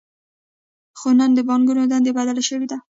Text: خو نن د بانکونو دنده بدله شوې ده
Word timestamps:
خو 0.99 1.07
نن 1.19 1.31
د 1.35 1.39
بانکونو 1.49 1.81
دنده 1.91 2.11
بدله 2.17 2.41
شوې 2.49 2.67
ده 2.71 2.77